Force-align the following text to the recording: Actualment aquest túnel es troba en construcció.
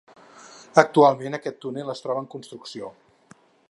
Actualment 0.83 1.37
aquest 1.39 1.61
túnel 1.67 1.95
es 1.97 2.05
troba 2.07 2.25
en 2.27 2.31
construcció. 2.37 2.95